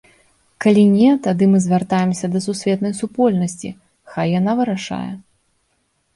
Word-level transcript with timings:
Калі 0.63 0.83
не, 0.93 1.09
тады 1.27 1.43
мы 1.51 1.57
звяртаемся 1.65 2.25
да 2.37 2.41
сусветнай 2.47 2.97
супольнасці, 3.01 3.69
хай 4.15 4.35
яна 4.39 4.51
вырашае. 4.63 5.09